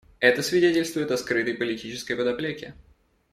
Это 0.19 0.41
свидетельствует 0.41 1.11
о 1.11 1.17
скрытой 1.19 1.53
политической 1.53 2.15
подоплеке. 2.15 2.73